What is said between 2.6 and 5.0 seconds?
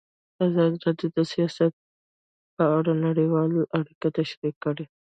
اړه نړیوالې اړیکې تشریح کړي.